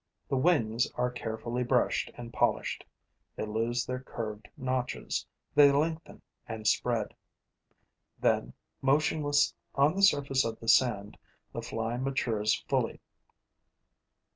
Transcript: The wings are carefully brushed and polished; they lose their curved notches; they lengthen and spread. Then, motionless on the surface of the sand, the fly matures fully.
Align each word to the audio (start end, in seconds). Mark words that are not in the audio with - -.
The 0.29 0.35
wings 0.35 0.87
are 0.95 1.11
carefully 1.11 1.61
brushed 1.61 2.09
and 2.17 2.33
polished; 2.33 2.85
they 3.35 3.45
lose 3.45 3.85
their 3.85 3.99
curved 4.01 4.47
notches; 4.57 5.27
they 5.53 5.71
lengthen 5.71 6.23
and 6.47 6.65
spread. 6.67 7.13
Then, 8.19 8.53
motionless 8.81 9.53
on 9.75 9.93
the 9.95 10.01
surface 10.01 10.43
of 10.43 10.59
the 10.59 10.67
sand, 10.69 11.19
the 11.53 11.61
fly 11.61 11.97
matures 11.97 12.63
fully. 12.67 12.99